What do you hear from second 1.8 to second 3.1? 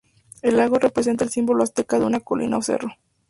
de una colina o cerro.